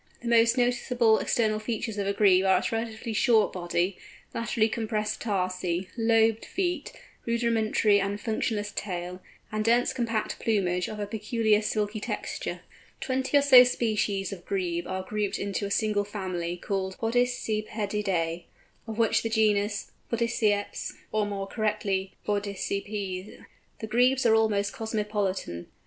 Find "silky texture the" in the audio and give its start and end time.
11.61-13.05